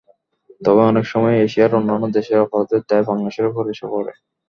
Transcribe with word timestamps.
তবে 0.61 0.81
অনেক 0.83 1.05
সময় 1.11 1.35
এশিয়ার 1.37 1.77
অন্যান্য 1.79 2.05
দেশের 2.17 2.43
অপরাধের 2.45 2.81
দায় 2.89 3.05
বাংলাদেশের 3.09 3.49
ওপর 3.49 3.63
এসে 3.73 3.85
পড়ে। 3.93 4.11